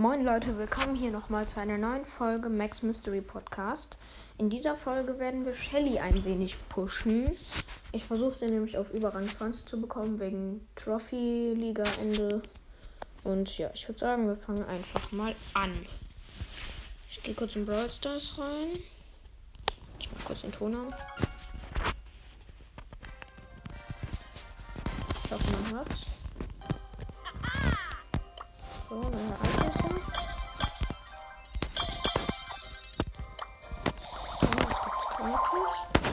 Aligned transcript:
Moin 0.00 0.24
Leute, 0.24 0.56
willkommen 0.56 0.94
hier 0.94 1.10
nochmal 1.10 1.46
zu 1.46 1.60
einer 1.60 1.76
neuen 1.76 2.06
Folge 2.06 2.48
Max 2.48 2.82
Mystery 2.82 3.20
Podcast. 3.20 3.98
In 4.38 4.48
dieser 4.48 4.74
Folge 4.74 5.18
werden 5.18 5.44
wir 5.44 5.52
Shelly 5.52 5.98
ein 5.98 6.24
wenig 6.24 6.56
pushen. 6.70 7.30
Ich 7.92 8.06
versuche 8.06 8.32
sie 8.32 8.46
nämlich 8.46 8.78
auf 8.78 8.94
über 8.94 9.14
Rang 9.14 9.30
20 9.30 9.66
zu 9.66 9.78
bekommen 9.78 10.18
wegen 10.18 10.66
Trophy-Liga-Ende. 10.74 12.40
Und 13.24 13.58
ja, 13.58 13.68
ich 13.74 13.86
würde 13.88 13.98
sagen, 13.98 14.26
wir 14.26 14.36
fangen 14.36 14.64
einfach 14.64 15.12
mal 15.12 15.34
an. 15.52 15.84
Ich 17.10 17.22
gehe 17.22 17.34
kurz 17.34 17.56
in 17.56 17.66
Brawl 17.66 17.90
Stars 17.90 18.38
rein. 18.38 18.70
Ich 19.98 20.10
mach 20.10 20.24
kurz 20.24 20.40
den 20.40 20.52
Ton 20.52 20.76
an. 20.76 20.94
Ich 25.24 25.30
hoffe, 25.30 25.44
man 25.62 25.72
hört's. 25.74 26.06
So, 28.88 28.94
neue 28.94 29.12
Angriffe. 29.12 29.69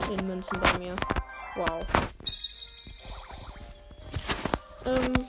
10 0.08 0.26
Münzen 0.26 0.58
bei 0.58 0.78
mir. 0.78 0.96
Wow. 1.54 1.86
Ähm, 4.86 5.28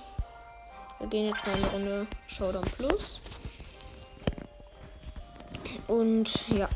wir 0.99 1.07
gehen 1.07 1.27
jetzt 1.27 1.45
mal 1.45 1.55
eine 1.55 1.67
Runde 1.67 2.07
Showdown 2.27 2.63
Plus. 2.77 3.19
Und 5.87 6.47
ja. 6.47 6.69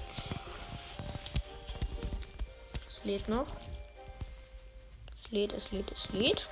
Es 2.85 3.05
lädt 3.05 3.29
noch. 3.29 3.47
Es 5.15 5.31
lädt, 5.31 5.53
es 5.53 5.71
lädt, 5.71 5.91
es 5.93 6.09
lädt. 6.09 6.49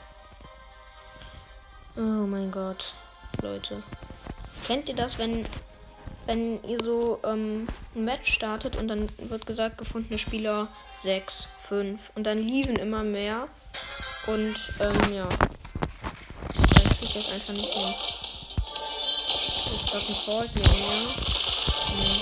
Oh 1.97 2.25
mein 2.27 2.49
Gott, 2.49 2.95
Leute. 3.41 3.83
Kennt 4.65 4.87
ihr 4.87 4.95
das, 4.95 5.17
wenn, 5.17 5.45
wenn 6.25 6.63
ihr 6.63 6.83
so 6.83 7.19
ähm, 7.23 7.67
ein 7.95 8.05
Match 8.05 8.33
startet 8.33 8.75
und 8.75 8.87
dann 8.87 9.09
wird 9.17 9.45
gesagt, 9.45 9.77
gefundene 9.77 10.19
Spieler 10.19 10.67
6, 11.03 11.47
5 11.67 11.99
und 12.15 12.23
dann 12.23 12.39
liefen 12.39 12.75
immer 12.75 13.03
mehr 13.03 13.47
und 14.27 14.55
ähm, 14.79 15.13
ja, 15.13 15.27
dann 16.75 16.89
kriegt 16.97 17.15
das 17.15 17.31
einfach 17.31 17.53
nicht 17.53 17.73
hin. 17.73 17.93
Ich 19.73 19.85
glaube, 19.85 20.05
ein 20.07 20.15
neben 20.55 20.79
mir. 20.79 21.07
Hm. 21.87 22.21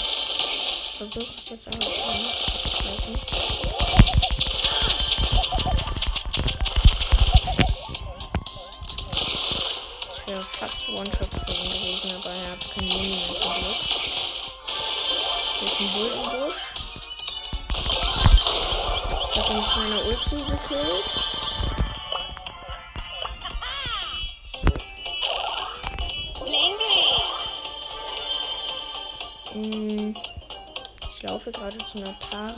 Versucht 0.97 1.49
jetzt 1.49 1.67
aber 1.67 1.85
auch 1.85 2.15
nicht. 2.15 3.68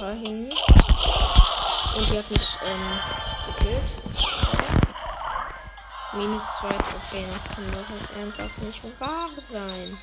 Tara 0.01 0.13
hin. 0.13 0.49
Und 1.95 2.09
die 2.09 2.17
hat 2.17 2.31
mich 2.31 2.57
ähm, 2.65 2.99
gekillt. 3.47 3.81
Minus 6.13 6.43
zwei 6.59 6.69
Trophäen, 6.69 7.29
das 7.31 7.43
kann 7.43 7.71
doch 7.71 7.89
jetzt 7.89 8.17
ernsthaft 8.17 8.57
nicht 8.63 8.99
wahr 8.99 9.29
sein. 9.51 9.97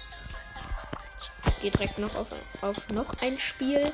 Ich 1.47 1.63
gehe 1.63 1.71
direkt 1.73 1.99
noch 1.99 2.15
auf, 2.15 2.29
auf 2.61 2.77
noch 2.91 3.13
ein 3.21 3.41
Spiel. 3.41 3.93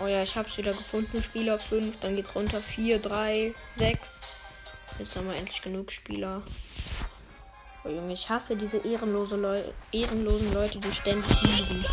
Oh 0.00 0.06
ja, 0.06 0.22
ich 0.22 0.36
hab's 0.36 0.58
wieder 0.58 0.72
gefunden. 0.72 1.22
Spieler 1.22 1.60
5, 1.60 2.00
dann 2.00 2.16
geht's 2.16 2.34
runter 2.34 2.60
4, 2.60 2.98
3, 2.98 3.54
6. 3.76 4.20
Jetzt 4.98 5.14
haben 5.14 5.28
wir 5.28 5.36
endlich 5.36 5.62
genug 5.62 5.92
Spieler. 5.92 6.42
Oh 7.84 7.88
Junge, 7.88 8.14
ich 8.14 8.28
hasse 8.28 8.56
diese 8.56 8.78
ehrenlose 8.78 9.36
Leu 9.36 9.62
ehrenlosen 9.92 10.52
Leute, 10.52 10.80
die 10.80 10.92
ständig 10.92 11.40
liegen. 11.42 11.84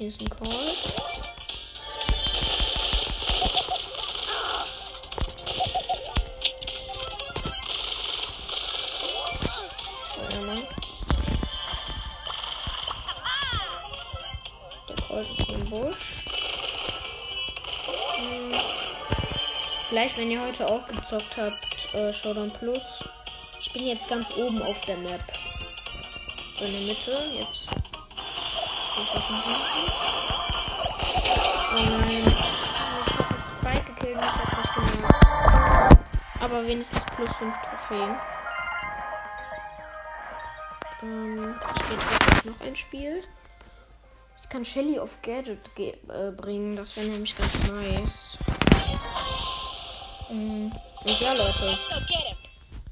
Hier 0.00 0.08
ist 0.08 0.18
ein 0.18 0.30
Call. 0.30 0.48
Hm. 18.16 18.54
Vielleicht, 19.90 20.16
wenn 20.16 20.30
ihr 20.30 20.40
heute 20.40 20.66
auch 20.66 20.86
gezockt 20.86 21.36
habt, 21.36 21.94
äh, 21.94 22.14
Showdown 22.14 22.50
Plus. 22.52 22.78
Ich 23.60 23.70
bin 23.74 23.86
jetzt 23.86 24.08
ganz 24.08 24.34
oben 24.34 24.62
auf 24.62 24.80
der 24.86 24.96
Map. 24.96 25.20
So 26.58 26.64
in 26.64 26.72
der 26.72 26.80
Mitte. 26.80 27.22
Jetzt. 27.38 27.79
Oh 29.00 29.06
nein. 31.74 32.34
Ich 33.06 33.18
hab 33.18 33.30
einen 33.30 33.40
Spike 33.40 33.92
gekillt 33.94 34.16
und 34.18 34.24
ich 34.24 34.34
nicht 34.36 34.94
gemerkt. 34.94 35.98
Aber 36.40 36.66
wenigstens 36.66 37.00
plus 37.16 37.30
5 37.36 37.54
Trophäen. 37.62 38.16
Ähm, 41.02 41.56
auf 41.62 42.44
noch 42.44 42.60
ein 42.66 42.76
Spiel. 42.76 43.22
Ich 44.42 44.48
kann 44.50 44.64
Shelly 44.66 44.98
auf 44.98 45.22
Gadget 45.22 45.74
ge 45.74 45.94
äh, 46.08 46.30
bringen. 46.32 46.76
Das 46.76 46.94
wäre 46.96 47.06
nämlich 47.06 47.34
ganz 47.36 47.54
nice. 47.70 48.36
Mm, 50.28 50.70
Und 51.04 51.20
ja, 51.20 51.32
Leute. 51.32 51.78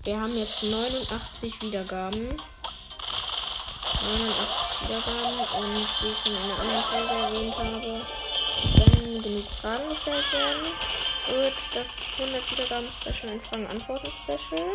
Wir 0.04 0.20
haben 0.20 0.34
jetzt 0.34 0.62
89 0.62 1.60
Wiedergaben. 1.60 2.34
89 4.00 4.67
Wiedergaben. 4.82 5.38
Und 5.58 5.76
wie 6.00 6.08
ich 6.08 6.26
in 6.26 6.36
einer 6.36 6.58
anderen 6.60 6.84
Folge 6.84 7.14
erwähnt 7.22 7.56
habe, 7.58 8.00
wenn 8.74 9.22
genug 9.22 9.46
Fragen 9.60 9.88
gestellt 9.88 10.32
werden, 10.32 10.66
wird 11.28 11.54
das 11.74 11.86
100 12.18 12.50
Wiedergaben 12.52 12.88
Special 13.00 13.32
ein 13.32 13.40
Fragen-Antworten-Special. 13.40 14.66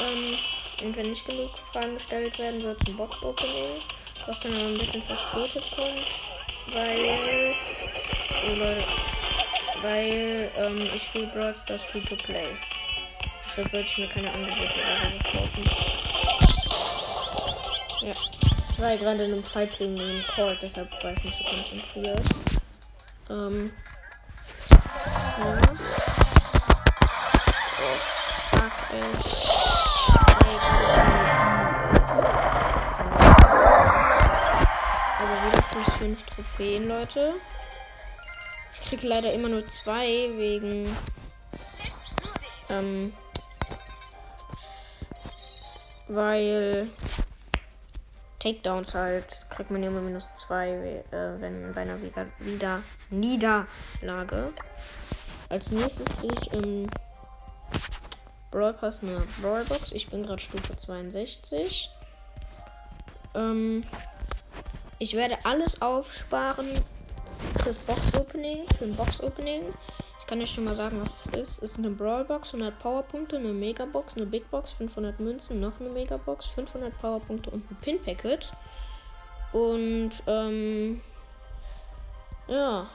Ähm, 0.00 0.38
und 0.84 0.96
wenn 0.96 1.10
nicht 1.10 1.26
genug 1.26 1.50
Fragen 1.72 1.94
gestellt 1.94 2.38
werden, 2.38 2.62
wird 2.62 2.80
es 2.82 2.88
ein 2.88 2.96
Box-Opening, 2.96 3.82
was 4.26 4.40
dann 4.40 4.54
aber 4.54 4.64
ein 4.64 4.78
bisschen 4.78 5.02
verspätet 5.04 5.64
kommt, 5.76 6.06
weil, 6.72 7.54
oder, 8.52 8.76
weil 9.82 10.50
ähm, 10.56 10.90
ich 10.94 11.02
spiele 11.02 11.26
Brawl 11.28 11.54
Stars 11.64 11.82
Free 11.90 12.00
to 12.00 12.16
Play. 12.16 12.56
Deshalb 13.50 13.72
würde 13.72 13.86
ich 13.86 13.98
mir 13.98 14.08
keine 14.08 14.32
Angebote 14.32 14.80
oder 14.80 15.10
so 15.10 15.38
kaufen. 15.38 15.70
Ja. 18.02 18.31
War 18.82 18.90
ja 18.90 18.96
gerade 18.96 19.22
in 19.26 19.32
einem 19.32 19.44
Fight 19.44 19.78
gegen 19.78 19.94
den 19.94 20.24
Court, 20.34 20.58
deshalb 20.60 20.90
war 21.04 21.12
ich 21.12 21.22
nicht 21.22 21.38
so 21.38 21.44
konzentriert. 21.44 22.20
Ähm. 23.30 23.70
Ja. 25.38 25.56
Oh, 27.78 27.96
fuck, 28.50 28.72
ey. 28.90 29.02
Also 35.20 35.34
wieder 35.46 35.62
plus 35.70 35.90
5 35.98 36.22
Trophäen, 36.24 36.88
Leute. 36.88 37.34
Ich 38.72 38.88
kriege 38.88 39.06
leider 39.06 39.32
immer 39.32 39.48
nur 39.48 39.64
zwei 39.68 40.28
wegen. 40.36 40.96
Ähm. 42.68 43.14
Weil. 46.08 46.88
Takedowns 48.42 48.94
halt. 48.94 49.24
Kriegt 49.50 49.70
man 49.70 49.82
immer 49.82 50.00
minus 50.00 50.28
2, 50.34 50.70
äh, 50.70 51.04
wenn 51.38 51.72
bei 51.72 51.82
einer 51.82 52.00
wieder, 52.02 52.26
wieder 52.38 52.82
Niederlage. 53.10 54.52
Als 55.48 55.70
nächstes 55.70 56.06
kriege 56.18 56.34
ich 56.40 56.52
im 56.52 56.88
Brawl 58.50 58.74
Pass 58.74 59.02
eine 59.02 59.22
Brawl 59.40 59.64
Box. 59.64 59.92
Ich 59.92 60.08
bin 60.08 60.24
gerade 60.24 60.40
Stufe 60.40 60.76
62. 60.76 61.90
Ähm, 63.34 63.84
ich 64.98 65.14
werde 65.14 65.38
alles 65.44 65.80
aufsparen 65.80 66.66
fürs 67.62 67.76
Box 67.78 68.14
Opening, 68.18 68.66
für 68.76 68.84
ein 68.84 68.96
Box 68.96 69.22
Opening. 69.22 69.62
Ich 70.32 70.34
kann 70.34 70.44
euch 70.44 70.54
schon 70.54 70.64
mal 70.64 70.74
sagen, 70.74 70.98
was 70.98 71.26
es 71.26 71.38
ist. 71.38 71.62
Es 71.62 71.70
ist 71.72 71.78
eine 71.78 71.90
Brawl 71.90 72.24
Box, 72.24 72.54
100 72.54 72.78
Powerpunkte, 72.78 73.36
eine 73.36 73.52
Mega 73.52 73.84
Box, 73.84 74.16
eine 74.16 74.24
Big 74.24 74.50
Box, 74.50 74.72
500 74.72 75.20
Münzen, 75.20 75.60
noch 75.60 75.78
eine 75.78 75.90
Mega 75.90 76.16
Box, 76.16 76.46
500 76.46 76.98
Powerpunkte 76.98 77.50
und 77.50 77.70
ein 77.70 77.76
Pin 77.82 78.02
Packet. 78.02 78.50
Und 79.52 80.10
ähm, 80.26 81.02
ja, 82.48 82.86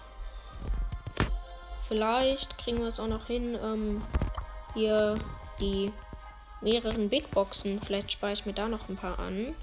vielleicht 1.87 2.57
kriegen 2.57 2.79
wir 2.79 2.87
es 2.87 2.99
auch 2.99 3.05
noch 3.05 3.27
hin, 3.27 3.55
ähm, 3.63 4.01
hier 4.73 5.13
die 5.61 5.93
mehreren 6.61 7.07
Big 7.07 7.29
Boxen. 7.29 7.79
Vielleicht 7.79 8.13
spare 8.13 8.33
ich 8.33 8.47
mir 8.47 8.53
da 8.53 8.67
noch 8.67 8.89
ein 8.89 8.95
paar 8.95 9.19
an. 9.19 9.53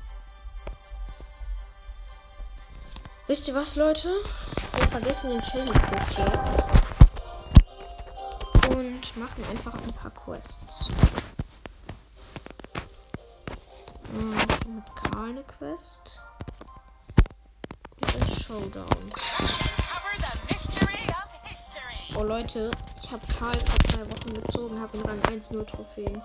Wisst 3.26 3.48
ihr 3.48 3.54
was, 3.56 3.74
Leute? 3.74 4.10
Wir 4.76 4.86
vergessen 4.86 5.30
den 5.30 5.40
Push 5.40 6.18
jetzt. 6.18 6.83
Und 8.84 9.16
machen 9.16 9.42
einfach 9.50 9.72
ein 9.72 9.92
paar 9.94 10.10
Quests. 10.10 10.90
Hm, 14.12 14.30
mit 14.74 14.94
Karl 14.94 15.30
eine 15.30 15.42
Quest. 15.44 16.20
Und 18.02 18.42
Showdown. 18.42 19.10
Oh 22.14 22.22
Leute, 22.24 22.70
ich 23.02 23.10
habe 23.10 23.22
Karl 23.38 23.54
vor 23.54 23.78
zwei 23.90 24.02
Wochen 24.02 24.34
gezogen, 24.34 24.78
habe 24.78 24.98
ihn 24.98 25.06
Rang 25.06 25.24
1 25.30 25.50
0 25.52 25.64
Trophäen. 25.64 26.22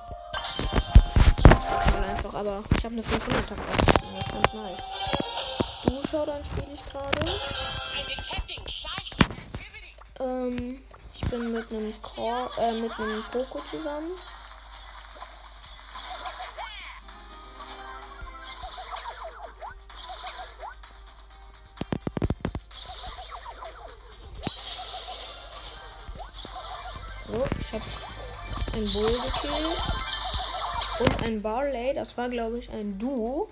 Ich 1.37 1.47
hasse 1.47 1.75
Karl 1.91 2.03
einfach, 2.03 2.33
aber 2.33 2.61
ich 2.77 2.83
habe 2.83 2.95
eine 2.95 3.03
500er 3.03 3.55
Quest. 3.55 3.87
Das 3.87 4.25
ist 4.25 4.33
ganz 4.33 4.53
nice. 4.53 4.83
Du 5.85 6.07
Showdown 6.09 6.43
spiele 6.43 6.73
ich 6.73 6.83
gerade. 6.91 7.21
Ähm, 10.19 10.83
ich 11.21 11.29
bin 11.29 11.51
mit 11.51 11.69
einem 11.71 11.93
Core, 12.01 12.49
äh, 12.59 12.71
mit 12.73 12.91
einem 12.97 13.23
Poco 13.31 13.61
zusammen. 13.69 14.11
So, 27.27 27.47
ich 27.59 27.73
habe 27.73 27.83
ein 28.73 28.93
Bull 28.93 29.11
gekillt. 29.11 29.81
Und 30.99 31.23
ein 31.23 31.41
Barley, 31.41 31.93
das 31.93 32.17
war 32.17 32.29
glaube 32.29 32.59
ich 32.59 32.69
ein 32.69 32.97
Duo. 32.97 33.49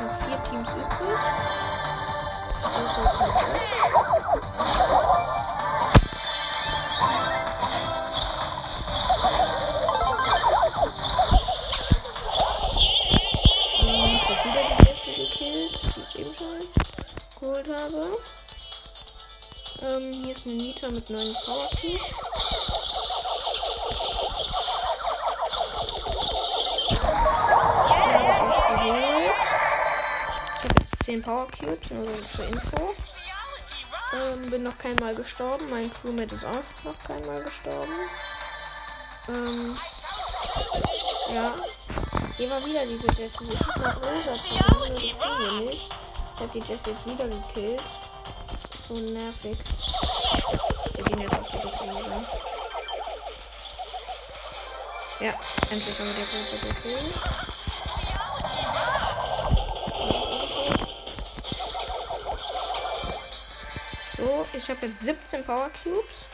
Noch 0.00 0.16
vier 0.24 0.42
Teams 0.50 0.70
übrig. 0.70 1.18
Also 2.62 3.00
ist 16.20 16.40
halt 16.40 16.68
geholt 17.40 17.68
habe. 17.68 18.18
Ähm, 19.82 20.12
hier 20.12 20.34
ist 20.34 20.46
eine 20.46 20.56
Nita 20.56 20.90
mit 20.90 21.08
neuen 21.08 21.34
Power 21.44 21.68
Cubes. 21.80 22.19
10 31.10 31.22
Power 31.22 31.48
Cubes, 31.50 31.90
also 31.90 32.22
zur 32.22 32.46
Info. 32.46 32.94
Ähm, 34.14 34.48
bin 34.48 34.62
noch 34.62 34.78
keinmal 34.78 35.12
gestorben. 35.12 35.68
Mein 35.68 35.92
Crewmate 35.92 36.36
ist 36.36 36.44
auch 36.44 36.62
noch 36.84 36.96
keinmal 37.02 37.42
gestorben. 37.42 37.92
Ähm, 39.28 39.76
ja. 41.34 41.54
War 42.48 42.64
wieder 42.64 42.86
diese 42.86 43.08
Jessie. 43.20 43.48
Ich 43.52 43.58
hab 43.58 43.76
nach 43.78 43.96
Rosa 43.96 44.34
verloren. 44.36 45.68
Ich 45.68 45.88
hab 46.38 46.52
die 46.52 46.58
Jessie 46.60 46.90
jetzt 46.90 47.06
wieder 47.06 47.26
gekillt. 47.26 47.82
Das 48.62 48.70
ist 48.70 48.86
so 48.86 48.94
nervig. 48.94 49.58
Wir 50.94 51.04
gehen 51.04 51.20
jetzt 51.22 51.34
auf 51.34 51.46
diese 51.50 51.66
Rosa. 51.66 52.24
Ja, 55.18 55.34
endlich 55.70 55.98
haben 55.98 56.06
wir 56.06 56.14
die 56.14 56.20
Rosa 56.20 56.66
gekillt. 56.68 57.49
So, 64.20 64.46
ich 64.52 64.68
habe 64.68 64.86
jetzt 64.86 65.00
17 65.00 65.44
Power 65.46 65.70
Cubes. 65.82 66.26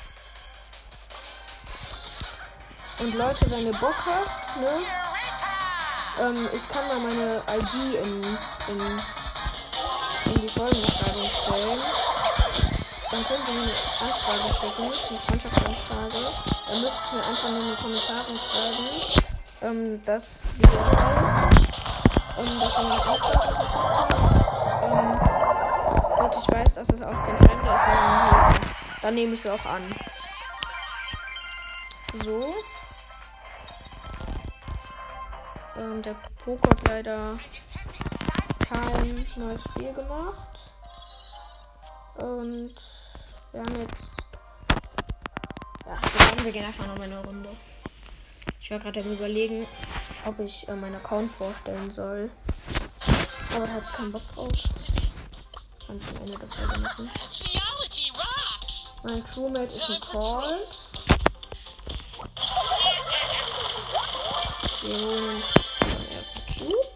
Und 2.98 3.14
Leute, 3.14 3.48
wenn 3.52 3.66
ihr 3.66 3.72
Bock 3.74 3.94
habt, 4.04 4.56
ne? 4.60 4.70
Ähm, 6.20 6.48
ich 6.52 6.68
kann 6.68 6.88
mal 6.88 6.98
meine 6.98 7.42
ID 7.46 7.94
in, 8.02 8.24
in, 8.74 8.80
in 10.24 10.40
die 10.40 10.48
Folgenbeschreibung 10.48 11.30
stellen. 11.30 11.80
Dann 13.12 13.24
könnt 13.28 13.46
ihr 13.46 13.54
mir 13.54 13.62
eine 13.62 13.72
Anfrage 14.00 14.52
schicken, 14.52 14.82
eine 14.82 15.18
Freundschaftsanfrage. 15.20 16.32
Dann 16.68 16.80
müsst 16.80 17.12
ihr 17.12 17.18
mir 17.18 17.24
einfach 17.24 17.50
nur 17.50 17.60
in 17.60 17.68
die 17.68 17.82
Kommentare 17.82 18.36
schreiben, 18.36 18.88
ähm, 19.62 20.04
dass 20.04 20.24
wir 20.56 20.68
ähm, 22.38 22.60
dass 22.60 22.78
ihr 22.78 22.84
mir 22.84 22.94
Anfrage 22.94 23.48
und 23.48 24.30
ich 24.30 24.35
weiß, 26.56 26.74
dass 26.74 26.88
es 26.88 27.02
auch 27.02 27.12
kein 27.12 27.36
Fremder 27.36 27.74
ist, 27.74 27.84
sondern 27.84 28.54
dann 29.02 29.14
nehme 29.14 29.34
ich 29.34 29.44
es 29.44 29.50
auch 29.50 29.66
an. 29.66 29.82
So. 32.24 32.54
Ähm, 35.78 36.02
der 36.02 36.14
Poker 36.42 36.70
hat 36.70 36.88
leider 36.88 37.38
kein 38.70 39.26
neues 39.36 39.64
Spiel 39.64 39.92
gemacht. 39.92 40.58
Und 42.14 42.74
wir 43.52 43.60
haben 43.60 43.80
jetzt. 43.82 44.16
Ja, 45.84 45.94
sagen, 45.94 46.44
wir 46.44 46.52
gehen 46.52 46.64
einfach 46.64 46.86
noch 46.86 46.98
eine 46.98 47.22
Runde. 47.22 47.50
Ich 48.60 48.70
war 48.70 48.78
gerade 48.78 49.00
am 49.00 49.12
überlegen, 49.12 49.66
ob 50.24 50.40
ich 50.40 50.66
äh, 50.68 50.74
meinen 50.74 50.96
Account 50.96 51.30
vorstellen 51.32 51.90
soll. 51.90 52.30
Aber 53.54 53.66
da 53.66 53.74
hat 53.74 53.82
ich 53.84 53.92
keinen 53.92 54.12
Bock 54.12 54.22
drauf. 54.34 54.50
Ich 55.88 55.92
am 55.92 56.16
Ende 56.16 56.36
der 56.36 56.48
Folge 56.48 56.80
machen. 56.80 57.10
Mein 59.04 59.24
Crewmate 59.24 59.72
ist 59.72 59.88
ein 59.88 60.00
Colt. 60.00 60.76
Wir 64.82 64.96
holen 64.98 65.36
uns 65.36 65.44
den 65.80 66.08
ersten 66.10 66.40
Cube. 66.58 66.90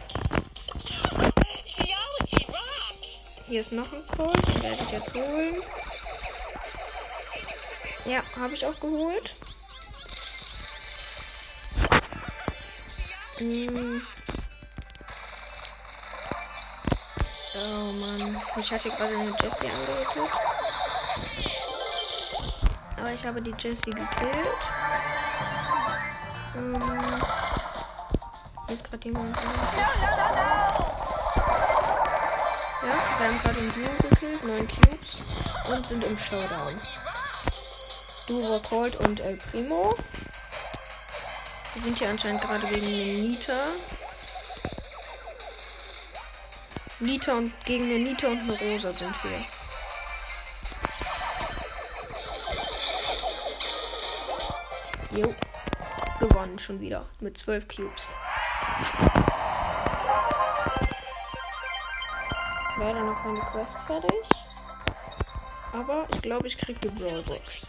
Hier 3.47 3.61
ist 3.61 3.71
noch 3.71 3.93
ein 3.93 4.05
Colt, 4.09 4.49
den 4.49 4.63
werde 4.63 4.83
ich 4.83 4.91
jetzt 4.91 5.15
holen. 5.15 5.63
Ja, 8.07 8.23
habe 8.35 8.55
ich 8.55 8.67
auch 8.67 8.81
geholt. 8.81 9.31
Hm. 13.37 14.03
Oh 17.53 17.93
Mann, 17.95 18.41
ich 18.57 18.71
hatte 18.71 18.89
gerade 18.91 19.13
eine 19.13 19.31
Jessie 19.31 19.69
angehittet. 19.69 20.31
Aber 22.97 23.13
ich 23.13 23.25
habe 23.25 23.43
die 23.43 23.51
Jessie 23.59 23.91
gekillt. 23.91 24.61
Ähm, 26.57 26.81
hier 28.67 28.75
ist 28.75 28.85
gerade 28.85 29.05
jemand. 29.05 29.37
Ja, 32.83 32.95
wir 33.19 33.27
haben 33.27 33.39
gerade 33.43 33.59
einen 33.59 33.75
Duo 33.75 34.09
gekillt, 34.09 34.45
9 34.45 34.69
Cubes 34.69 35.23
und 35.69 35.87
sind 35.89 36.05
im 36.05 36.19
Showdown. 36.19 36.77
Duo 38.29 38.61
Colt 38.61 38.95
und 39.01 39.19
El 39.19 39.37
Primo. 39.51 39.97
Wir 41.75 41.83
sind 41.83 41.99
hier 41.99 42.11
anscheinend 42.11 42.43
gerade 42.43 42.65
gegen 42.69 42.87
den 42.87 43.31
Nita. 43.33 43.73
Nita 47.01 47.33
und 47.33 47.53
gegen 47.65 47.85
eine 47.85 47.99
Nita 47.99 48.29
und 48.29 48.41
eine 48.41 48.59
Rosa 48.59 48.93
sind 48.93 49.15
wir. 49.25 49.47
Jo. 55.19 55.35
Gewonnen 56.21 56.59
schon 56.59 56.79
wieder. 56.79 57.07
Mit 57.21 57.39
12 57.39 57.69
Cubes. 57.69 58.09
Leider 62.79 63.01
noch 63.01 63.23
keine 63.23 63.41
Quest 63.41 63.79
fertig. 63.87 64.29
Aber 65.73 66.07
ich 66.13 66.21
glaube, 66.21 66.49
ich 66.49 66.59
krieg 66.59 66.79
die 66.83 66.89
Brawlbox. 66.89 67.67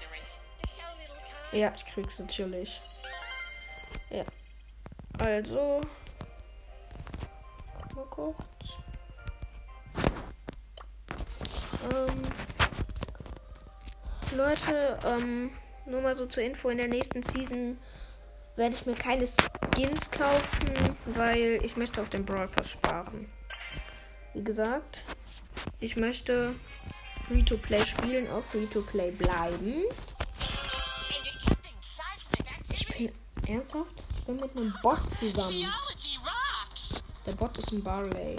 Ja, 1.54 1.72
ich 1.74 1.86
krieg's 1.86 2.20
natürlich. 2.20 2.82
Ja. 4.10 4.26
Also. 5.20 5.80
Mal 7.96 8.06
kurz. 8.10 8.51
Ähm, 11.92 12.22
Leute, 14.38 14.98
ähm, 15.08 15.52
nur 15.86 16.02
mal 16.02 16.16
so 16.16 16.26
zur 16.26 16.44
Info, 16.44 16.70
in 16.70 16.78
der 16.78 16.88
nächsten 16.88 17.22
Season 17.22 17.78
werde 18.56 18.76
ich 18.76 18.86
mir 18.86 18.96
keine 18.96 19.26
Skins 19.28 20.10
kaufen, 20.12 20.96
weil 21.06 21.60
ich 21.64 21.76
möchte 21.76 22.02
auf 22.02 22.10
den 22.10 22.26
Brawl 22.26 22.48
Pass 22.48 22.72
sparen. 22.72 23.30
Wie 24.34 24.44
gesagt, 24.44 25.04
ich 25.80 25.98
möchte 25.98 26.56
Free-to-Play 27.28 27.86
spielen, 27.86 28.30
auch 28.32 28.44
Free-to-Play 28.46 29.12
bleiben. 29.12 29.84
Ich 32.70 32.88
bin 32.88 33.12
ernsthaft? 33.48 34.04
Ich 34.18 34.26
bin 34.26 34.36
mit 34.38 34.56
einem 34.56 34.74
Bot 34.82 35.12
zusammen. 35.12 35.66
Der 37.26 37.34
Bot 37.34 37.58
ist 37.58 37.72
ein 37.72 37.84
Barley. 37.84 38.38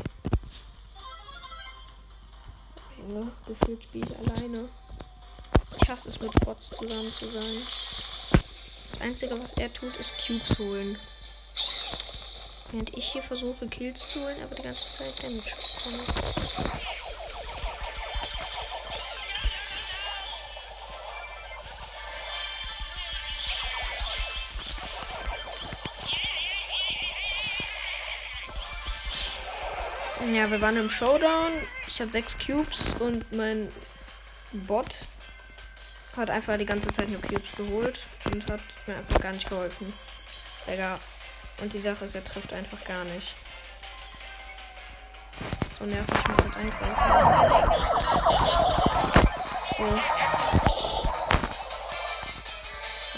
Junge, 3.02 3.32
gefühlt 3.46 3.82
spiele 3.84 4.06
ich 4.08 4.30
alleine. 4.30 4.68
Ich 5.80 5.88
hasse 5.88 6.08
es, 6.08 6.20
mit 6.20 6.32
Bots 6.44 6.70
zusammen 6.70 7.10
zu 7.10 7.26
sein. 7.26 7.66
Das 8.90 9.00
Einzige, 9.00 9.40
was 9.40 9.52
er 9.54 9.72
tut, 9.72 9.96
ist 9.96 10.14
Cubes 10.24 10.58
holen. 10.58 10.98
Während 12.70 12.96
ich 12.96 13.12
hier 13.12 13.22
versuche, 13.22 13.66
Kills 13.68 14.08
zu 14.08 14.20
holen, 14.20 14.36
aber 14.42 14.54
die 14.54 14.62
ganze 14.62 14.82
Zeit 14.96 15.22
Damage 15.22 15.56
bekomme. 15.74 16.81
Ja, 30.42 30.50
wir 30.50 30.60
waren 30.60 30.76
im 30.76 30.90
Showdown. 30.90 31.52
Ich 31.86 32.00
hatte 32.00 32.10
sechs 32.10 32.36
Cubes 32.36 32.94
und 32.98 33.30
mein 33.32 33.68
Bot 34.66 34.88
hat 36.16 36.30
einfach 36.30 36.58
die 36.58 36.66
ganze 36.66 36.88
Zeit 36.88 37.10
nur 37.10 37.20
Cubes 37.20 37.52
geholt 37.56 37.96
und 38.24 38.50
hat 38.50 38.60
mir 38.88 38.96
einfach 38.96 39.20
gar 39.20 39.30
nicht 39.30 39.48
geholfen. 39.48 39.92
Digga. 40.66 40.98
Und 41.60 41.72
die 41.72 41.80
Sache 41.80 42.06
ist, 42.06 42.16
er 42.16 42.24
trifft 42.24 42.52
einfach 42.52 42.84
gar 42.84 43.04
nicht. 43.04 43.36
So 45.78 45.84
nervig, 45.84 46.12
ich 46.12 46.28
muss 46.28 46.44
jetzt 46.44 46.56
eingreifen. 46.56 46.96
So. 49.78 49.84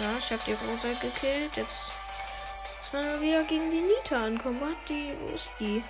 Ja, 0.03 0.11
ich 0.19 0.31
habe 0.31 0.43
die 0.47 0.53
Rosa 0.53 1.01
gekillt. 1.01 1.57
Jetzt 1.57 1.81
sollen 2.93 3.07
wir 3.07 3.21
wieder 3.23 3.45
gegen 3.45 3.71
die 3.71 3.81
Nita 3.81 4.27
ankommen. 4.27 4.61
Wo, 4.61 4.67
die, 4.91 5.15
wo 5.21 5.35
ist 5.35 5.53
die? 5.59 5.83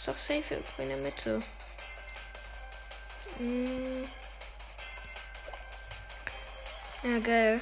Ist 0.00 0.08
doch 0.08 0.16
safe 0.16 0.54
irgendwo 0.54 0.82
in 0.82 0.88
der 0.88 0.96
Mitte. 0.96 1.42
Hm. 3.36 4.08
Ja, 7.02 7.18
geil. 7.18 7.60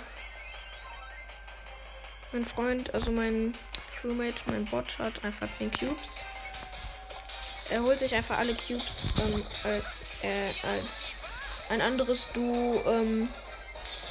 Mein 2.30 2.46
Freund, 2.46 2.94
also 2.94 3.10
mein 3.10 3.58
Crewmate, 4.00 4.36
mein 4.46 4.64
Bot 4.66 5.00
hat 5.00 5.24
einfach 5.24 5.50
10 5.50 5.72
Cubes. 5.72 6.24
Er 7.70 7.82
holt 7.82 7.98
sich 7.98 8.14
einfach 8.14 8.38
alle 8.38 8.54
Cubes 8.54 9.08
ähm, 9.18 9.44
als, 9.64 9.84
äh, 10.22 10.50
als 10.62 10.88
ein 11.70 11.80
anderes 11.80 12.28
Duo. 12.34 12.84
Ähm, 12.86 13.28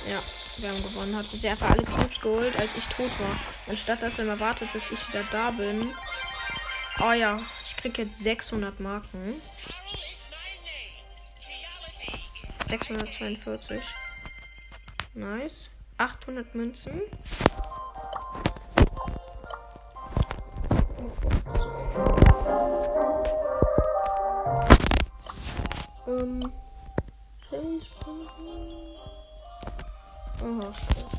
ja, 0.06 0.22
wir 0.58 0.70
haben 0.70 0.84
gewonnen. 0.84 1.16
Hat 1.16 1.28
sich 1.28 1.48
einfach 1.48 1.70
alle 1.70 1.86
Cubes 1.86 2.20
geholt, 2.20 2.60
als 2.60 2.76
ich 2.76 2.88
tot 2.88 3.12
war. 3.22 3.40
Anstatt 3.70 4.02
dass 4.02 4.20
er 4.20 4.26
mal 4.26 4.40
wartet, 4.42 4.74
bis 4.74 4.84
ich 4.92 5.08
wieder 5.08 5.24
da 5.32 5.52
bin. 5.52 5.94
Oh 7.00 7.12
ja, 7.12 7.40
ich 7.64 7.78
krieg 7.78 7.98
jetzt 8.00 8.20
600 8.20 8.80
Marken. 8.80 9.40
642. 12.68 13.82
Nice. 15.14 15.70
800 15.98 16.56
Münzen. 16.56 17.02
Ähm. 26.08 26.40
Aha. 30.42 31.17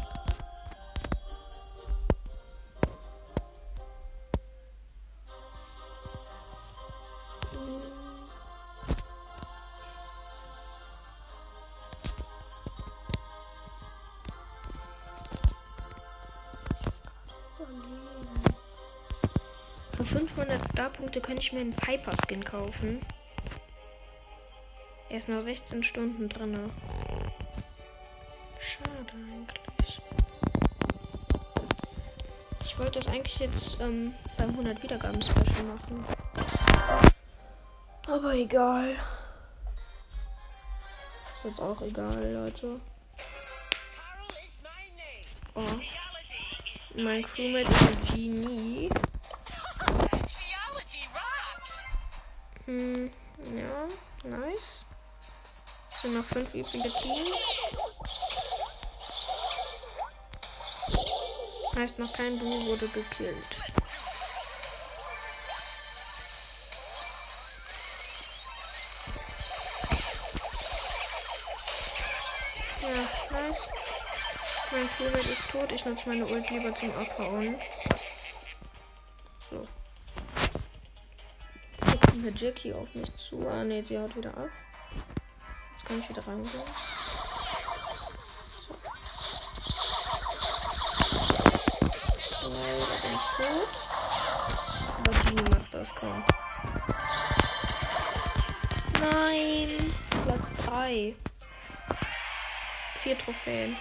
Star-Punkte 20.78 21.20
könnte 21.20 21.42
ich 21.42 21.52
mir 21.52 21.58
einen 21.58 21.74
Piper-Skin 21.74 22.44
kaufen. 22.44 23.00
Er 25.08 25.18
ist 25.18 25.28
noch 25.28 25.40
16 25.40 25.82
Stunden 25.82 26.28
drin. 26.28 26.70
Schade 28.60 29.12
eigentlich. 29.12 30.00
Ich 32.64 32.78
wollte 32.78 33.00
das 33.00 33.08
eigentlich 33.08 33.40
jetzt 33.40 33.80
ähm, 33.80 34.14
beim 34.36 34.50
100 34.50 34.80
Wiedergaben 34.80 35.20
Special 35.20 35.64
machen. 35.64 36.04
Aber 38.06 38.34
egal. 38.34 38.90
Ist 38.90 39.00
jetzt 41.44 41.60
auch 41.60 41.82
egal, 41.82 42.32
Leute. 42.32 42.80
Oh. 45.56 45.62
Mein 46.94 47.24
Crewmate 47.24 47.68
ist 47.68 47.82
ein 47.82 48.00
Genie. 48.14 48.88
Hm, 52.68 53.10
ja, 53.56 53.88
nice. 54.28 54.84
Sind 56.02 56.14
noch 56.14 56.24
fünf 56.26 56.52
übrige 56.52 56.90
Teams. 56.90 57.30
Heißt, 61.78 61.98
noch 61.98 62.12
kein 62.12 62.38
Duo 62.38 62.66
wurde 62.66 62.86
gekillt. 62.88 63.56
Ja, 72.82 73.38
nice. 73.40 73.58
Mein 74.72 74.90
Crewmate 74.90 75.28
ist 75.30 75.50
tot. 75.50 75.72
Ich 75.72 75.86
nutze 75.86 76.06
meine 76.06 76.26
Ult 76.26 76.50
lieber 76.50 76.74
zum 76.74 76.90
Abhauen. 76.90 77.58
Kommt 82.18 82.26
eine 82.26 82.36
Jackie 82.36 82.72
auf 82.72 82.94
mich 82.94 83.14
zu. 83.16 83.46
Ah, 83.48 83.64
ne, 83.64 83.84
sie 83.84 83.98
haut 83.98 84.14
wieder 84.16 84.30
ab. 84.30 84.48
Jetzt 85.72 85.84
kann 85.86 85.98
ich 85.98 86.08
wieder 86.08 86.26
reingehen. 86.26 86.44
So. 86.44 86.64
Leider 92.48 92.86
bin 93.02 93.14
ich 93.14 93.26
tot. 93.36 93.68
Aber 94.98 95.30
die 95.30 95.42
macht 95.42 95.74
das 95.74 95.94
kaum. 95.94 96.24
Nein! 99.00 99.92
Platz 100.24 100.48
3. 100.66 101.14
Vier 103.02 103.18
Trophäen. 103.18 103.76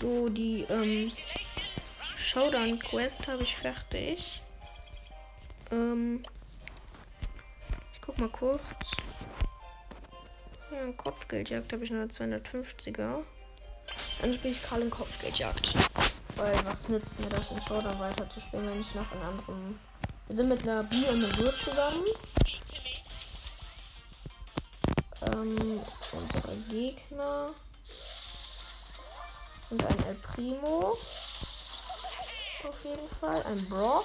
So, 0.00 0.28
die 0.28 0.66
ähm, 0.68 1.10
Showdown 2.34 2.80
Quest 2.80 3.28
habe 3.28 3.44
ich 3.44 3.54
fertig. 3.54 4.42
Ähm, 5.70 6.20
ich 7.92 8.00
guck 8.00 8.18
mal 8.18 8.28
kurz. 8.28 8.60
Ja, 10.72 10.90
Kopfgeldjagd 10.96 11.72
habe 11.72 11.84
ich 11.84 11.92
nur 11.92 12.06
250er. 12.06 13.22
Dann 14.20 14.32
spiele 14.32 14.50
ich 14.50 14.60
Karl 14.64 14.82
in 14.82 14.90
Kopfgeldjagd. 14.90 15.74
Weil 16.34 16.66
was 16.66 16.88
nützt 16.88 17.20
mir 17.20 17.28
das 17.28 17.52
in 17.52 17.60
Showdown 17.60 18.00
weiter 18.00 18.28
zu 18.28 18.40
spielen, 18.40 18.68
wenn 18.68 18.80
ich 18.80 18.94
noch 18.96 19.12
in 19.12 19.20
anderen. 19.20 19.78
Wir 20.26 20.36
sind 20.36 20.48
mit 20.48 20.62
einer 20.64 20.82
B 20.82 20.96
und 20.96 21.22
einem 21.22 21.36
Würf 21.36 21.62
zusammen. 21.62 22.04
Ähm, 25.22 25.80
unsere 26.10 26.56
Gegner 26.68 27.50
und 29.70 29.84
ein 29.84 30.04
El 30.08 30.14
Primo. 30.16 30.96
Auf 32.68 32.84
jeden 32.84 33.08
Fall. 33.08 33.42
Ein 33.46 33.68
Brock. 33.68 34.04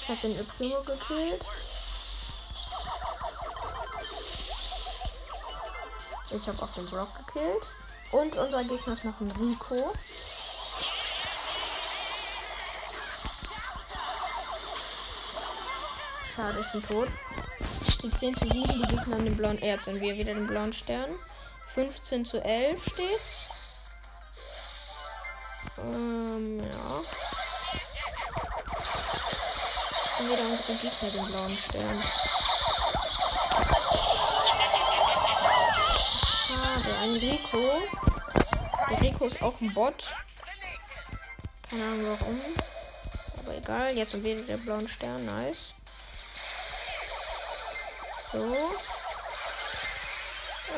Ich 0.00 0.08
habe 0.08 0.20
den 0.20 0.46
Primo 0.48 0.82
gekillt. 0.82 1.44
Ich 6.30 6.48
habe 6.48 6.62
auch 6.62 6.72
den 6.72 6.86
Brock 6.86 7.08
gekillt. 7.26 7.66
Und 8.12 8.36
unser 8.36 8.64
Gegner 8.64 8.92
ist 8.92 9.04
noch 9.04 9.20
ein 9.20 9.30
Rico. 9.32 9.92
schade, 16.36 16.58
ich 16.60 16.72
bin 16.72 16.82
tot. 16.82 17.08
Steht 17.88 18.18
10 18.18 18.34
zu 18.36 18.48
7, 18.48 18.52
die 18.52 18.96
Gegner 18.96 19.16
an 19.16 19.24
dem 19.24 19.36
blauen 19.36 19.58
Erz 19.58 19.86
und 19.86 20.00
wir 20.00 20.16
wieder 20.16 20.34
den 20.34 20.46
blauen 20.46 20.72
Stern. 20.72 21.10
15 21.76 22.24
zu 22.24 22.42
11 22.42 22.82
steht's. 22.90 23.46
Ähm, 25.76 26.60
ja. 26.60 27.02
Und 30.18 30.30
wieder 30.30 30.42
unsere 30.42 30.78
Gegner 30.78 31.10
den 31.10 31.26
blauen 31.26 31.58
Stern. 31.58 32.02
Schade, 36.48 36.96
ein 37.02 37.12
Rico. 37.16 37.82
Der 38.90 39.00
Rico 39.02 39.26
ist 39.26 39.42
auch 39.42 39.60
ein 39.60 39.74
Bot. 39.74 40.06
Keine 41.68 41.84
Ahnung 41.84 42.18
warum. 42.18 42.40
Aber 43.38 43.54
egal, 43.54 43.94
jetzt 43.94 44.14
wir 44.24 44.42
der 44.46 44.56
blauen 44.56 44.88
Stern. 44.88 45.26
Nice. 45.26 45.74
So. 48.32 48.56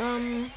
Ähm. 0.00 0.50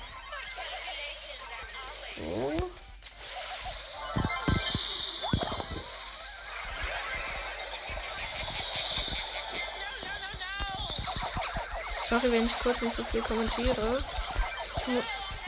Sorry, 12.12 12.30
wenn 12.30 12.46
ich 12.46 12.60
kurz 12.60 12.82
nicht 12.82 12.94
so 12.94 13.06
viel 13.06 13.22
kommentiere. 13.22 14.04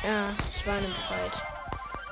Ja, 0.01 0.29
ich 0.55 0.65
war 0.65 0.77
in 0.77 0.85
einem 0.85 0.93
Fight. 0.93 1.31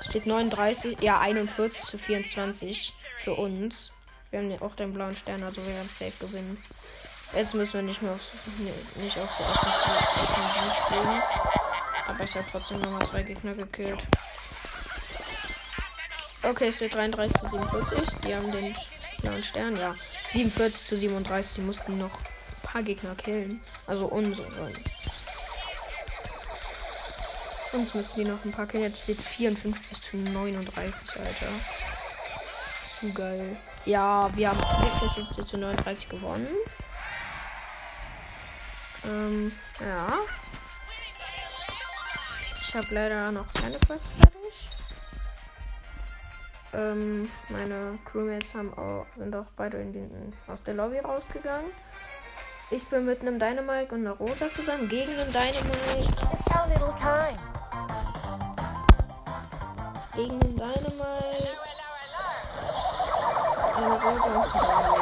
Steht 0.09 0.25
39, 0.25 0.97
ja 0.99 1.21
41 1.21 1.85
zu 1.85 1.97
24 1.97 2.91
für 3.19 3.33
uns. 3.35 3.93
Wir 4.29 4.39
haben 4.39 4.51
ja 4.51 4.61
auch 4.61 4.75
den 4.75 4.91
blauen 4.91 5.15
Stern, 5.15 5.41
also 5.41 5.65
wir 5.65 5.73
werden 5.73 5.87
safe 5.87 6.25
gewinnen. 6.25 6.61
Jetzt 7.33 7.53
müssen 7.53 7.73
wir 7.75 7.81
nicht 7.83 8.01
mehr 8.01 8.11
auf, 8.11 8.19
nicht 8.57 9.17
auf 9.19 9.29
so 9.29 9.43
offensiv 9.45 10.85
spielen. 10.85 11.21
Aber 12.09 12.23
ich 12.25 12.35
habe 12.35 12.47
trotzdem 12.51 12.81
nochmal 12.81 13.07
zwei 13.07 13.23
Gegner 13.23 13.53
gekillt. 13.53 14.05
Okay, 16.43 16.67
es 16.67 16.75
steht 16.75 16.93
33 16.93 17.39
zu 17.39 17.47
47. 17.47 18.19
Die 18.25 18.35
haben 18.35 18.51
den 18.51 18.75
blauen 19.21 19.45
Stern, 19.45 19.77
ja. 19.77 19.95
47 20.33 20.87
zu 20.87 20.97
37. 20.97 21.53
Die 21.55 21.61
mussten 21.61 21.97
noch 21.97 22.19
paar 22.71 22.83
Gegner 22.83 23.15
killen. 23.15 23.61
Also 23.87 24.05
unsere. 24.05 24.47
Uns 27.73 27.93
müssen 27.93 28.11
die 28.15 28.25
noch 28.25 28.43
ein 28.43 28.51
paar 28.51 28.67
killen. 28.67 28.83
Jetzt 28.83 29.03
steht 29.03 29.19
54 29.19 30.01
zu 30.01 30.17
39, 30.17 31.19
Alter. 31.19 31.47
Zu 32.99 33.13
geil. 33.13 33.57
Ja, 33.85 34.29
wir 34.35 34.49
haben 34.49 34.59
56 34.59 35.45
zu 35.45 35.57
39 35.57 36.09
gewonnen. 36.09 36.47
Ähm, 39.03 39.51
ja. 39.79 40.13
Ich 42.61 42.75
habe 42.75 42.87
leider 42.91 43.31
noch 43.31 43.51
keine 43.53 43.77
Quest 43.79 44.05
fertig. 44.17 44.37
Ähm, 46.73 47.29
meine 47.49 47.99
Crewmates 48.05 48.53
haben 48.53 48.73
auch, 48.75 49.05
sind 49.17 49.35
auch 49.35 49.47
beide 49.57 49.77
in 49.77 49.91
den, 49.91 50.33
aus 50.47 50.61
der 50.63 50.75
Lobby 50.75 50.99
rausgegangen. 50.99 51.69
Ich 52.73 52.87
bin 52.87 53.03
mit 53.03 53.19
einem 53.19 53.37
Dynamite 53.37 53.93
und 53.93 54.07
einer 54.07 54.15
Rosa 54.15 54.49
zusammen 54.55 54.87
gegen 54.87 55.11
einen 55.11 55.33
Dynamite. 55.33 56.13
Gegen 60.15 60.31
einen 60.31 60.55
Dynamite. 60.55 61.51
Eine 63.75 63.93
Rosa 63.93 64.23
und 64.23 64.37
ein 64.37 64.51
Dynamite. 64.53 65.00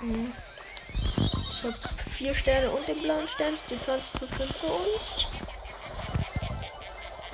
Mhm. 0.02 0.34
Ich 1.50 1.64
habe 1.64 1.76
vier 2.18 2.34
Sterne 2.34 2.72
und 2.72 2.88
den 2.88 3.02
blauen 3.04 3.28
Stern. 3.28 3.58
Steht 3.66 3.84
20 3.84 4.20
zu 4.20 4.28
5 4.28 4.58
für 4.58 4.68
uns. 4.68 5.28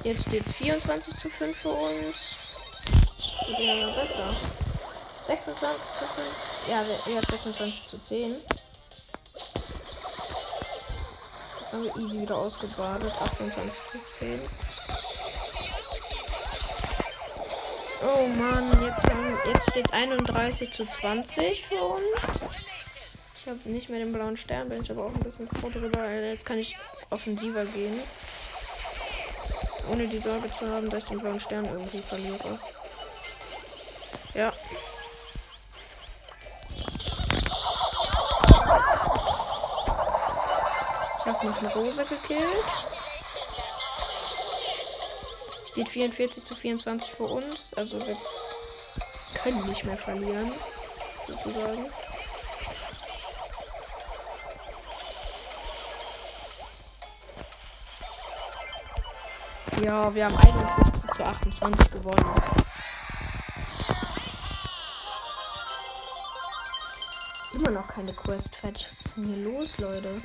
Jetzt 0.03 0.27
steht 0.27 0.45
es 0.45 0.53
24 0.53 1.15
zu 1.15 1.29
5 1.29 1.57
für 1.57 1.69
uns. 1.69 2.35
Ja 3.59 3.89
besser. 3.91 4.66
26 5.27 5.81
zu 5.99 6.05
5. 6.05 6.69
Ja, 6.69 6.81
jetzt 7.13 7.31
26 7.31 7.87
zu 7.87 8.01
10. 8.01 8.35
Jetzt 11.59 11.73
haben 11.73 11.83
wir 11.83 11.97
easy 11.97 12.21
wieder 12.21 12.37
ausgebadet. 12.37 13.11
28 13.21 13.73
zu 13.91 13.97
10. 14.19 14.39
Oh 18.03 18.25
Mann, 18.27 18.71
jetzt, 18.81 19.03
jetzt 19.47 19.69
steht 19.69 19.91
31 19.91 20.71
zu 20.71 20.85
20 20.85 21.65
für 21.65 21.81
uns. 21.81 22.05
Ich 23.41 23.49
habe 23.49 23.59
nicht 23.69 23.89
mehr 23.89 23.99
den 23.99 24.13
blauen 24.13 24.37
Stern, 24.37 24.69
bin 24.69 24.81
ich 24.81 24.91
aber 24.91 25.07
auch 25.07 25.13
ein 25.13 25.19
bisschen 25.19 25.47
froh 25.47 25.69
drüber. 25.69 26.09
Jetzt 26.09 26.45
kann 26.45 26.57
ich 26.57 26.77
offensiver 27.11 27.65
gehen. 27.65 27.99
Ohne 29.91 30.07
die 30.07 30.19
Sorge 30.19 30.49
zu 30.57 30.67
haben, 30.69 30.89
dass 30.89 31.03
ich 31.03 31.09
den 31.09 31.19
blauen 31.19 31.39
Stern 31.41 31.65
irgendwie 31.65 31.99
verliere. 31.99 32.57
Noch 41.47 41.59
eine 41.59 41.73
Rose 41.73 42.05
gekillt. 42.05 42.65
Steht 45.71 45.89
44 45.89 46.43
zu 46.43 46.55
24 46.55 47.11
für 47.11 47.23
uns. 47.23 47.73
Also 47.75 47.99
wir 48.05 48.17
können 49.43 49.65
nicht 49.67 49.85
mehr 49.85 49.97
verlieren. 49.97 50.51
Sozusagen. 51.25 51.91
Ja, 59.83 60.13
wir 60.13 60.25
haben 60.25 60.35
51 60.35 61.11
zu 61.11 61.23
28 61.23 61.91
gewonnen. 61.91 62.41
Immer 67.53 67.71
noch 67.71 67.87
keine 67.87 68.11
Quest 68.11 68.55
fertig. 68.55 68.85
Was 68.85 69.05
ist 69.05 69.17
denn 69.17 69.27
hier 69.27 69.45
los, 69.45 69.77
Leute? 69.77 70.21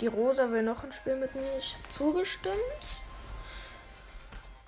Die 0.00 0.06
Rosa 0.06 0.50
will 0.50 0.62
noch 0.62 0.84
ein 0.84 0.92
Spiel 0.92 1.16
mit 1.16 1.34
mir. 1.34 1.58
Ich 1.58 1.74
habe 1.74 1.94
zugestimmt. 1.94 2.54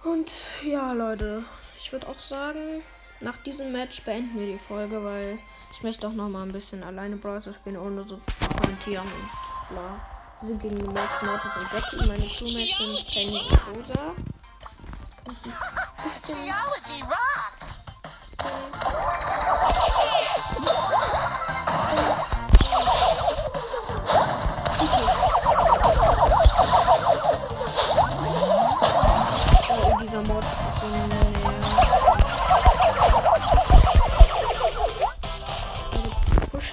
Und 0.03 0.31
ja, 0.65 0.93
Leute, 0.93 1.45
ich 1.79 1.93
würde 1.93 2.09
auch 2.09 2.19
sagen, 2.19 2.83
nach 3.21 3.37
diesem 3.39 3.71
Match 3.71 4.03
beenden 4.03 4.41
wir 4.41 4.47
die 4.47 4.59
Folge, 4.59 5.05
weil 5.05 5.39
ich 5.73 5.83
möchte 5.83 6.09
auch 6.09 6.13
noch 6.13 6.29
mal 6.29 6.43
ein 6.43 6.53
bisschen 6.53 6.83
alleine 6.83 7.17
Browser 7.17 7.53
spielen, 7.53 7.77
ohne 7.77 8.03
so 8.05 8.17
zu 8.17 8.49
kommentieren 8.57 9.05
und 9.05 9.75
bla. 9.75 10.01
Wir 10.41 10.49
sind 10.49 10.63
gegen 10.63 10.79
die 10.79 10.85
Max, 10.85 11.23
Mortis 11.23 11.57
und 11.57 11.71
Becky. 11.71 11.97
Meine 12.07 12.27
Crewmates 12.27 12.79
sind 12.79 13.13
Penny 13.13 13.41
und 13.51 13.77
Rosa. 13.77 14.15
Geology 16.27 17.03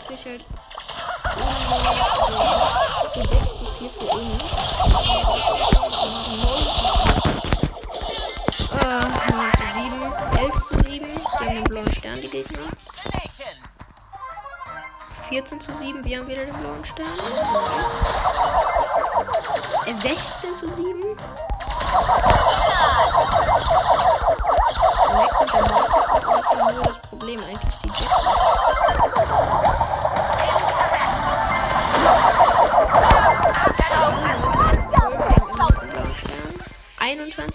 Sich 0.07 0.25
halt. 0.25 0.45
Die 3.13 3.19
6 3.19 3.29
zu 3.29 3.65
4 3.77 3.89
für 3.89 4.05
uns. 4.05 4.43
Äh, 8.71 9.03
9 9.31 9.51
zu 9.53 9.67
7. 9.83 10.13
11 10.37 10.63
zu 10.63 10.75
7. 10.77 11.05
Die 11.07 11.45
haben 11.45 11.55
den 11.55 11.63
blauen 11.65 11.91
Stern, 11.93 12.21
die 12.21 12.29
Gegner. 12.29 12.59
14 15.27 15.59
zu 15.59 15.71
7. 15.77 16.05
Wir 16.05 16.19
haben 16.19 16.27
wieder 16.27 16.45
den 16.45 16.55
blauen 16.55 16.85
Stern. 16.85 17.07
Äh, 19.85 19.93
16 19.93 20.57
zu 20.57 20.73
7. 20.73 21.17
Max 25.17 25.39
und 25.39 25.53
der 25.53 25.61
Mortis 25.61 26.03
irgendwie 26.53 26.75
nur 26.75 26.83
das 26.83 27.01
Problem. 27.09 27.43
Eigentlich 27.43 27.75
die 27.83 27.89
Jackson. 27.89 28.27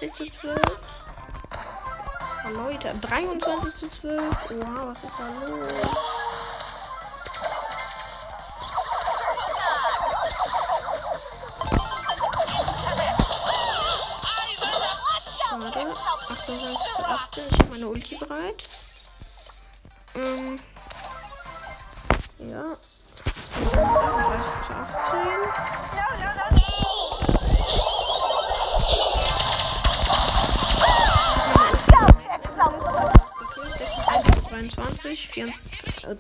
21 0.02 0.32
zu 0.32 0.40
12. 0.40 0.60
Oh, 2.44 2.50
Leute, 2.56 2.92
23 3.00 3.74
zu 3.76 3.88
12. 3.88 4.20
Wow, 4.50 4.88
was 4.88 5.04
ist 5.04 5.12
da 5.16 5.46
los? 5.46 6.21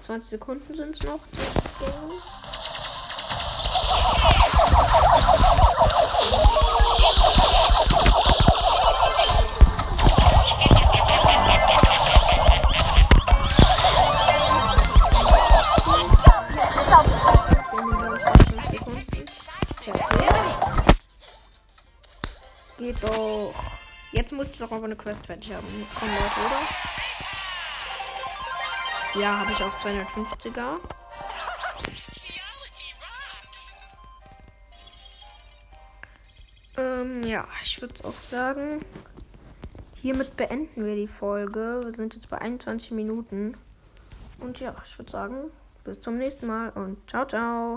20 0.02 0.30
Sekunden 0.30 0.74
sind 0.74 0.96
es 0.96 1.02
noch. 1.06 1.20
Geht 22.76 23.02
doch. 23.04 23.54
Jetzt 24.10 24.32
muss 24.32 24.48
ich 24.48 24.58
doch 24.58 24.72
aber 24.72 24.84
eine 24.84 24.96
Quest 24.96 25.26
fertig 25.26 25.52
haben. 25.52 25.86
Komm, 25.94 26.08
Leute, 26.08 26.40
oder? 26.44 26.91
Ja, 29.14 29.40
habe 29.40 29.52
ich 29.52 29.62
auch 29.62 29.78
250er. 29.78 30.78
Ähm, 36.78 37.22
ja, 37.24 37.46
ich 37.62 37.80
würde 37.82 38.04
auch 38.04 38.22
sagen, 38.22 38.80
hiermit 40.00 40.34
beenden 40.36 40.86
wir 40.86 40.96
die 40.96 41.08
Folge. 41.08 41.82
Wir 41.84 41.94
sind 41.94 42.14
jetzt 42.14 42.30
bei 42.30 42.38
21 42.38 42.92
Minuten. 42.92 43.54
Und 44.40 44.58
ja, 44.60 44.74
ich 44.86 44.98
würde 44.98 45.10
sagen, 45.10 45.36
bis 45.84 46.00
zum 46.00 46.16
nächsten 46.16 46.46
Mal 46.46 46.70
und 46.70 46.98
ciao, 47.08 47.26
ciao. 47.26 47.70